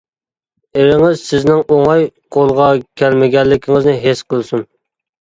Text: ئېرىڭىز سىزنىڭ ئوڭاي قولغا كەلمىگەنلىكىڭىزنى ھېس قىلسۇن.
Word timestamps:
ئېرىڭىز 0.79 1.21
سىزنىڭ 1.25 1.61
ئوڭاي 1.77 2.09
قولغا 2.39 2.73
كەلمىگەنلىكىڭىزنى 3.05 3.99
ھېس 4.11 4.29
قىلسۇن. 4.33 4.71